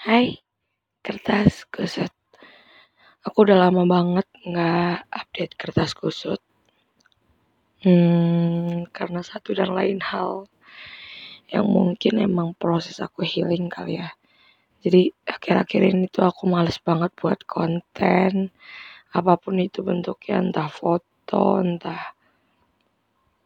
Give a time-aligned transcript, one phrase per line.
[0.00, 0.32] Hai,
[1.04, 2.08] kertas kusut.
[3.20, 6.40] Aku udah lama banget nggak update kertas kusut.
[7.84, 10.48] Hmm, karena satu dan lain hal
[11.52, 14.08] yang mungkin emang proses aku healing kali ya.
[14.80, 18.48] Jadi akhir-akhir ini tuh aku males banget buat konten
[19.12, 22.16] apa pun itu bentuknya entah foto entah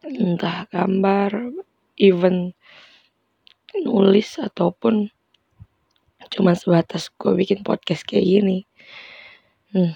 [0.00, 1.52] entah gambar
[2.00, 2.56] even
[3.84, 5.12] nulis ataupun
[6.28, 8.58] cuma sebatas gue bikin podcast kayak gini.
[9.72, 9.94] Hmm,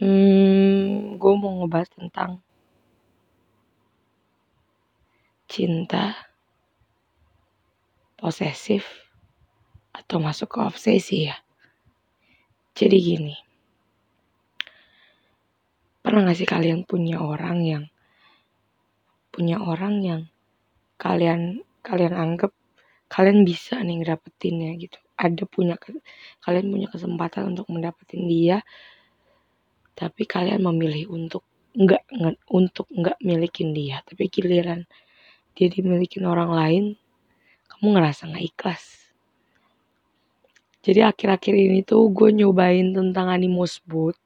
[0.00, 2.40] hmm gue mau ngebahas tentang
[5.50, 6.14] cinta
[8.20, 8.84] posesif
[9.90, 11.36] atau masuk ke obsesi ya.
[12.76, 13.36] Jadi gini.
[16.00, 17.84] Pernah gak sih kalian punya orang yang
[19.30, 20.22] punya orang yang
[20.96, 22.52] kalian kalian anggap
[23.10, 24.98] kalian bisa nih ngedapetinnya gitu.
[25.18, 25.76] Ada punya
[26.46, 28.62] kalian punya kesempatan untuk mendapetin dia
[29.98, 31.44] tapi kalian memilih untuk
[31.76, 32.08] nggak
[32.48, 34.00] untuk nggak milikin dia.
[34.06, 34.86] Tapi giliran
[35.52, 36.84] dia dimilikin orang lain
[37.68, 38.84] kamu ngerasa nggak ikhlas.
[40.80, 44.16] Jadi akhir-akhir ini tuh gue nyobain tentang animus boot.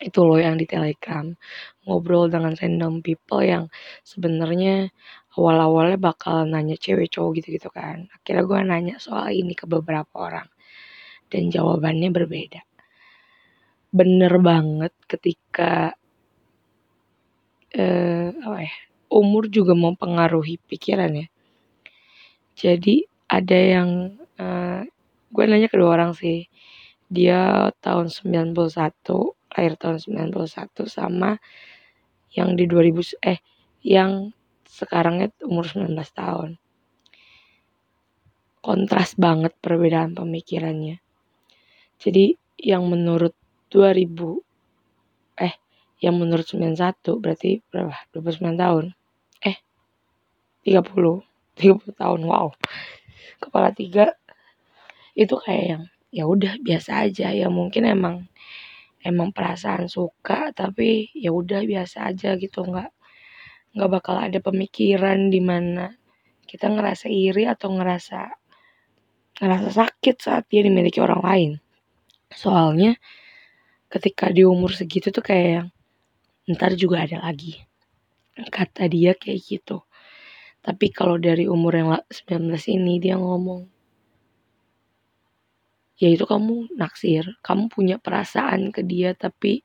[0.00, 1.36] Itu loh yang di telegram
[1.84, 3.68] ngobrol dengan random people yang
[4.00, 4.88] sebenarnya
[5.38, 8.10] awal-awalnya bakal nanya cewek cowok gitu-gitu kan.
[8.10, 10.48] Akhirnya gue nanya soal ini ke beberapa orang.
[11.30, 12.60] Dan jawabannya berbeda.
[13.94, 15.94] Bener banget ketika
[17.70, 18.74] eh, apa ya
[19.10, 21.26] umur juga mempengaruhi pikiran ya.
[22.58, 24.82] Jadi ada yang eh,
[25.30, 26.50] gue nanya kedua orang sih.
[27.10, 28.54] Dia tahun 91
[29.50, 29.98] lahir tahun
[30.30, 31.38] 91 sama
[32.30, 33.42] yang di 2000 eh
[33.82, 34.30] yang
[34.80, 36.56] sekarangnya umur 19 tahun.
[38.64, 41.00] Kontras banget perbedaan pemikirannya.
[42.00, 43.36] Jadi yang menurut
[43.68, 44.40] 2000
[45.36, 45.54] eh
[46.00, 47.92] yang menurut 91 berarti berapa?
[48.16, 48.84] 29 tahun.
[49.44, 49.56] Eh
[50.64, 51.20] 30
[51.60, 52.20] 30 tahun.
[52.24, 52.56] Wow.
[53.40, 54.16] Kepala tiga
[55.16, 58.16] itu kayak yang ya udah biasa aja ya mungkin emang
[59.04, 62.90] emang perasaan suka tapi ya udah biasa aja gitu nggak
[63.70, 65.94] nggak bakal ada pemikiran di mana
[66.50, 68.20] kita ngerasa iri atau ngerasa
[69.38, 71.50] ngerasa sakit saat dia dimiliki orang lain.
[72.34, 72.98] Soalnya
[73.86, 75.68] ketika di umur segitu tuh kayak yang
[76.58, 77.62] ntar juga ada lagi.
[78.34, 79.86] Kata dia kayak gitu.
[80.60, 83.70] Tapi kalau dari umur yang 19 ini dia ngomong
[86.00, 87.38] ya itu kamu naksir.
[87.44, 89.62] Kamu punya perasaan ke dia tapi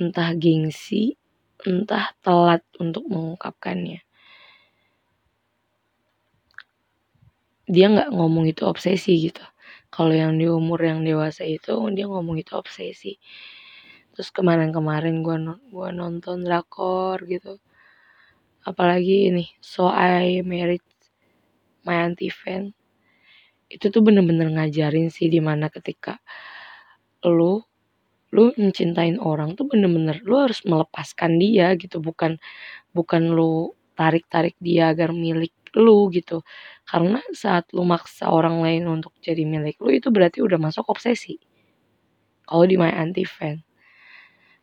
[0.00, 1.19] entah gengsi
[1.66, 4.00] entah telat untuk mengungkapkannya.
[7.70, 9.44] Dia nggak ngomong itu obsesi gitu.
[9.90, 13.18] Kalau yang di umur yang dewasa itu dia ngomong itu obsesi.
[14.14, 15.36] Terus kemarin-kemarin gue
[15.70, 17.62] gua nonton drakor gitu.
[18.66, 20.82] Apalagi ini so I married
[21.86, 22.74] my auntie fan.
[23.70, 26.18] Itu tuh bener-bener ngajarin sih di mana ketika
[27.22, 27.62] lu
[28.34, 32.38] lu mencintain orang tuh bener-bener lu harus melepaskan dia gitu bukan
[32.96, 36.42] bukan lu tarik-tarik dia agar milik lu gitu.
[36.88, 41.38] Karena saat lu maksa orang lain untuk jadi milik lu itu berarti udah masuk obsesi.
[42.48, 43.62] Kalau di my anti fan.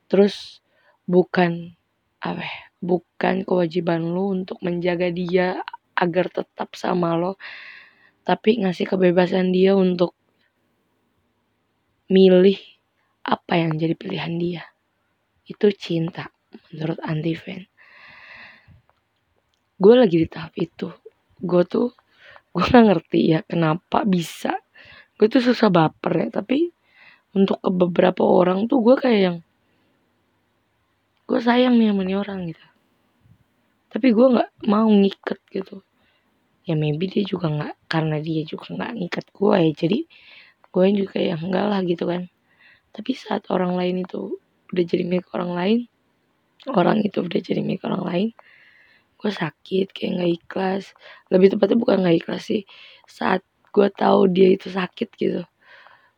[0.09, 0.63] Terus
[1.03, 1.75] bukan
[2.23, 5.59] apa ya, bukan kewajiban lu untuk menjaga dia
[6.00, 7.35] agar tetap sama lo
[8.27, 10.13] tapi ngasih kebebasan dia untuk
[12.09, 12.56] milih
[13.27, 14.63] apa yang jadi pilihan dia.
[15.43, 16.31] Itu cinta
[16.71, 17.67] menurut anti fan.
[19.75, 20.88] Gue lagi di tahap itu.
[21.43, 21.91] Gue tuh
[22.55, 24.55] gue gak ngerti ya kenapa bisa.
[25.19, 26.71] Gue tuh susah baper ya tapi
[27.35, 29.38] untuk ke beberapa orang tuh gue kayak yang
[31.27, 32.65] gue sayang nih sama nih orang gitu.
[33.91, 35.83] Tapi gue nggak mau ngiket gitu
[36.67, 40.00] ya maybe dia juga nggak karena dia juga nggak ngikat gue ya jadi
[40.68, 42.27] gue juga ya enggak lah gitu kan
[42.97, 44.41] tapi saat orang lain itu
[44.73, 45.79] udah jadi milik orang lain
[46.73, 48.29] orang itu udah jadi milik orang lain
[49.17, 50.83] gue sakit kayak nggak ikhlas.
[51.33, 52.63] Lebih tepatnya bukan nggak ikhlas sih
[53.09, 53.41] saat
[53.73, 55.41] gue tahu dia itu sakit gitu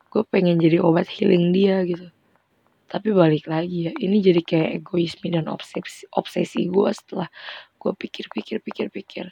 [0.09, 2.09] gue pengen jadi obat healing dia gitu.
[2.89, 7.29] Tapi balik lagi ya ini jadi kayak egoisme dan obsesi obsesi gue setelah
[7.77, 9.25] gue pikir pikir pikir pikir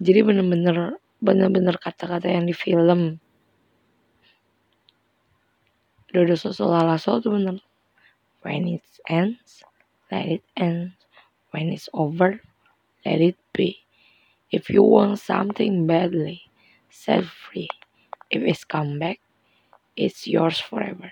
[0.00, 3.20] jadi bener-bener bener-bener kata-kata yang di film
[6.16, 7.60] Dodo Soso Lalaso tuh bener
[8.40, 9.60] when it ends
[10.08, 10.96] let it end
[11.52, 12.40] when it's over
[13.04, 13.84] let it be
[14.46, 16.46] If you want something badly,
[16.88, 17.66] set free.
[18.30, 19.18] If it's come back,
[19.98, 21.10] it's yours forever.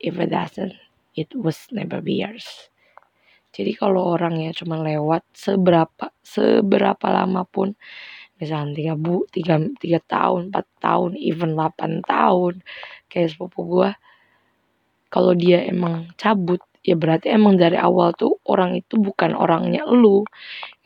[0.00, 0.72] If it doesn't,
[1.12, 2.72] it was never be yours.
[3.52, 7.76] Jadi kalau orang ya cuma lewat seberapa seberapa lama pun
[8.40, 12.64] misalnya tiga bu tiga tiga tahun empat tahun even delapan tahun
[13.12, 13.92] kayak sepupu gua
[15.12, 20.24] kalau dia emang cabut ya berarti emang dari awal tuh orang itu bukan orangnya lu.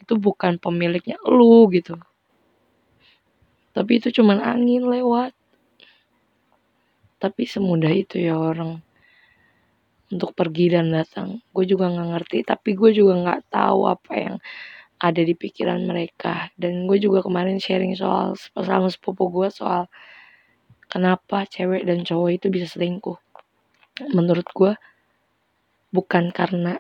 [0.02, 1.94] Itu bukan pemiliknya lu gitu.
[3.70, 5.31] Tapi itu cuman angin lewat.
[7.23, 8.82] Tapi semudah itu ya orang
[10.11, 11.38] untuk pergi dan datang.
[11.55, 14.37] Gue juga nggak ngerti tapi gue juga nggak tahu apa yang
[14.99, 16.50] ada di pikiran mereka.
[16.58, 19.87] Dan gue juga kemarin sharing soal sama sepupu gue soal
[20.90, 23.25] kenapa cewek dan cowok itu bisa selingkuh
[24.12, 24.72] menurut gue
[25.94, 26.76] bukan karena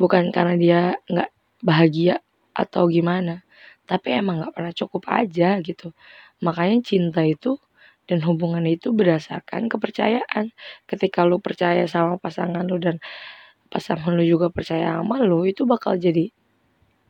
[0.00, 0.80] bukan karena dia
[1.10, 1.30] nggak
[1.60, 2.22] bahagia
[2.54, 3.42] atau gimana
[3.88, 5.96] tapi emang nggak pernah cukup aja gitu.
[6.44, 7.56] Makanya cinta itu
[8.04, 10.52] dan hubungan itu berdasarkan kepercayaan.
[10.84, 13.00] Ketika lu percaya sama pasangan lu dan
[13.72, 16.28] pasangan lu juga percaya sama lu itu bakal jadi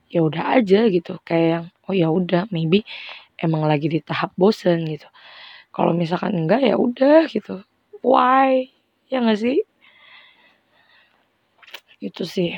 [0.07, 1.19] ya udah aja gitu.
[1.27, 2.87] Kayak yang oh ya udah maybe
[3.43, 5.11] emang lagi di tahap bosen gitu.
[5.75, 7.67] Kalau misalkan enggak ya udah gitu.
[8.07, 8.71] Why
[9.09, 9.59] ya nggak sih?
[11.99, 12.55] Itu sih.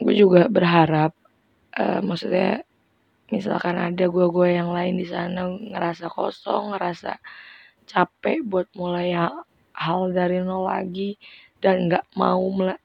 [0.00, 1.12] Gue juga berharap
[1.76, 2.64] uh, maksudnya
[3.30, 7.20] misalkan ada gue-gue yang lain di sana ngerasa kosong ngerasa
[7.86, 11.14] capek buat mulai hal, hal dari nol lagi
[11.62, 12.40] dan nggak mau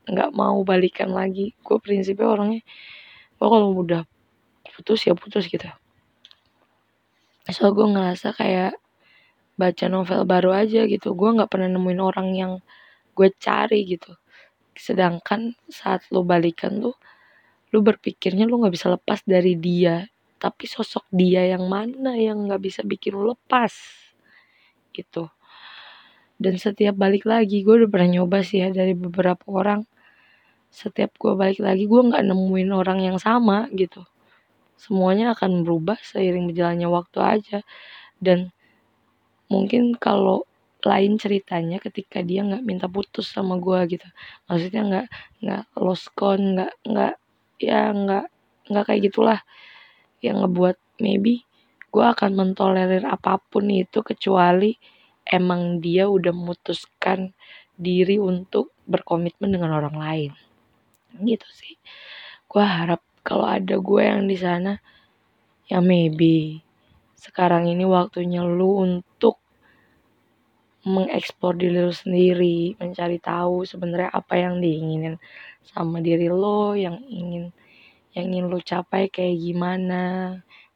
[0.06, 1.56] nggak mau balikan lagi.
[1.64, 2.62] Gue prinsipnya orangnya
[3.36, 4.04] gue kalau udah
[4.76, 5.68] putus ya putus gitu.
[7.54, 8.74] So gue ngerasa kayak
[9.56, 11.16] baca novel baru aja gitu.
[11.16, 12.54] Gue nggak pernah nemuin orang yang
[13.16, 14.12] gue cari gitu.
[14.76, 16.96] Sedangkan saat lo balikan tuh
[17.72, 20.08] lu berpikirnya lu nggak bisa lepas dari dia.
[20.36, 23.74] Tapi sosok dia yang mana yang nggak bisa bikin lu lepas?
[24.92, 25.28] Gitu.
[26.36, 29.88] Dan setiap balik lagi gue udah pernah nyoba sih ya dari beberapa orang.
[30.68, 34.04] Setiap gue balik lagi gue nggak nemuin orang yang sama gitu.
[34.76, 37.60] Semuanya akan berubah seiring berjalannya waktu aja.
[38.20, 38.52] Dan
[39.52, 40.46] mungkin kalau
[40.86, 44.08] lain ceritanya ketika dia nggak minta putus sama gue gitu.
[44.46, 45.08] Maksudnya nggak
[45.42, 47.14] nggak lost con nggak nggak
[47.58, 48.26] ya nggak
[48.70, 49.40] nggak kayak gitulah.
[50.22, 51.42] Yang ngebuat maybe
[51.90, 54.78] gue akan mentolerir apa pun itu kecuali
[55.26, 57.34] emang dia udah memutuskan
[57.76, 60.32] diri untuk berkomitmen dengan orang lain.
[61.18, 61.76] Gitu sih.
[62.46, 64.78] Gue harap kalau ada gue yang di sana
[65.66, 66.62] ya maybe
[67.18, 69.15] sekarang ini waktunya lu untuk
[70.86, 75.18] mengeksplor diri lo sendiri, mencari tahu sebenarnya apa yang diinginin
[75.66, 77.50] sama diri lo, yang ingin
[78.16, 80.04] yang ingin lo capai kayak gimana,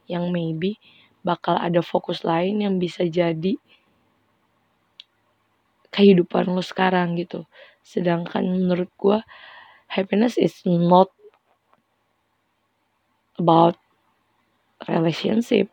[0.09, 0.81] yang maybe
[1.21, 3.56] bakal ada fokus lain yang bisa jadi
[5.94, 7.45] kehidupan lo sekarang gitu.
[7.85, 9.19] Sedangkan menurut gue
[9.89, 11.09] happiness is not
[13.39, 13.77] about
[14.88, 15.71] relationship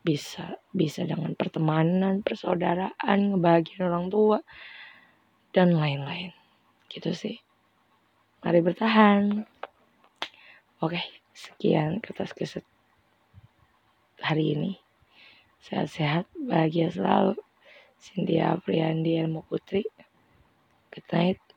[0.00, 4.38] bisa bisa dengan pertemanan persaudaraan ngebahagiain orang tua
[5.52, 6.32] dan lain-lain.
[6.88, 7.36] Gitu sih.
[8.40, 9.44] Mari bertahan.
[10.80, 11.00] Oke
[11.36, 12.64] sekian kertas keset
[14.24, 14.72] hari ini.
[15.60, 17.36] Sehat-sehat bahagia selalu.
[18.00, 19.84] Cynthia Priandi Ilmu Putri.
[20.88, 21.49] Good night